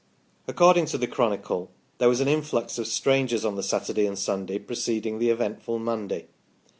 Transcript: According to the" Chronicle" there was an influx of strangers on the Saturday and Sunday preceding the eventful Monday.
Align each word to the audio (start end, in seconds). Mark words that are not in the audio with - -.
According 0.47 0.85
to 0.87 0.97
the" 0.97 1.05
Chronicle" 1.15 1.69
there 1.99 2.09
was 2.09 2.21
an 2.21 2.27
influx 2.27 2.79
of 2.79 2.87
strangers 2.87 3.45
on 3.45 3.53
the 3.53 3.61
Saturday 3.61 4.07
and 4.07 4.17
Sunday 4.17 4.57
preceding 4.57 5.19
the 5.19 5.29
eventful 5.29 5.77
Monday. 5.77 6.25